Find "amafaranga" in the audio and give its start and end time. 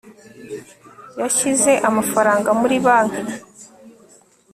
1.89-2.49